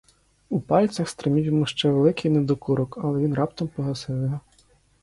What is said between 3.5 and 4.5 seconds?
погасив його.